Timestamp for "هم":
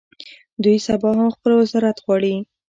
1.19-1.27